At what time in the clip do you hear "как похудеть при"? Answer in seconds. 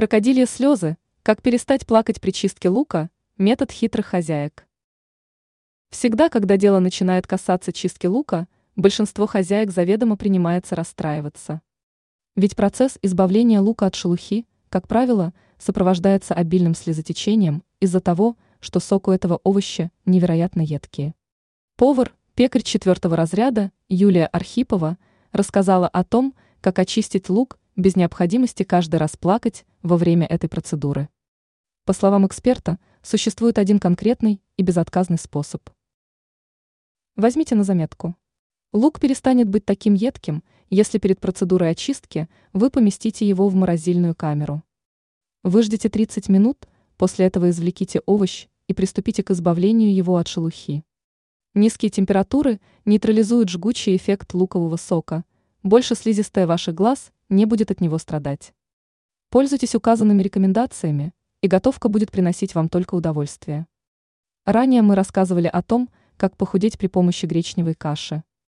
66.16-66.86